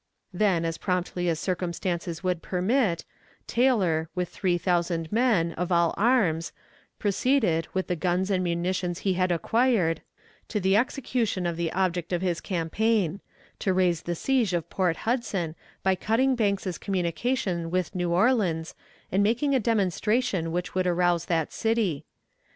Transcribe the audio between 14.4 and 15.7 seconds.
of Port Hudson,